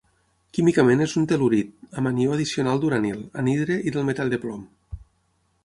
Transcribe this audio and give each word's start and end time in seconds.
Químicament 0.57 1.03
és 1.05 1.11
un 1.21 1.27
tel·lurit 1.31 1.69
amb 2.01 2.11
anió 2.11 2.33
addicional 2.37 2.81
d'uranil, 2.85 3.21
anhidre 3.43 3.79
i 3.91 3.95
del 3.99 4.09
metall 4.11 4.35
de 4.35 4.41
plom. 4.47 4.65